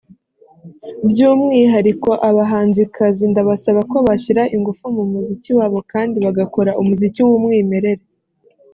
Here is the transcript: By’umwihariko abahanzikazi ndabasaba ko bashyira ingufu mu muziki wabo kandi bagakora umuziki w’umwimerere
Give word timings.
By’umwihariko 1.07 2.09
abahanzikazi 2.29 3.23
ndabasaba 3.31 3.79
ko 3.91 3.97
bashyira 4.07 4.43
ingufu 4.55 4.83
mu 4.95 5.03
muziki 5.11 5.49
wabo 5.57 5.79
kandi 5.91 6.17
bagakora 6.25 6.71
umuziki 6.81 7.19
w’umwimerere 7.27 8.03